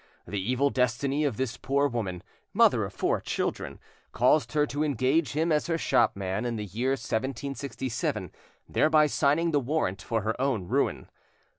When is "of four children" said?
2.85-3.79